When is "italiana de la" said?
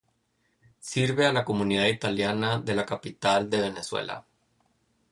1.85-2.87